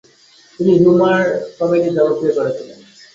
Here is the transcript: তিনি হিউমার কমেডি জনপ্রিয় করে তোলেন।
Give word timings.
তিনি 0.59 0.71
হিউমার 0.79 1.19
কমেডি 1.57 1.89
জনপ্রিয় 1.97 2.33
করে 2.37 2.51
তোলেন। 2.57 2.79